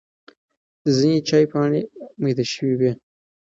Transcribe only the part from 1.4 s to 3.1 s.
پاڼې مېده شوې وي.